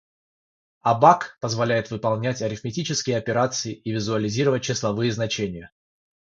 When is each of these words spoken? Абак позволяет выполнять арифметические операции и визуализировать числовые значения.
Абак 0.81 1.37
позволяет 1.41 1.91
выполнять 1.91 2.41
арифметические 2.41 3.17
операции 3.19 3.71
и 3.75 3.91
визуализировать 3.91 4.63
числовые 4.63 5.11
значения. 5.11 5.69